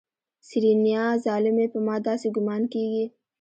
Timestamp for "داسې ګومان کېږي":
2.07-3.05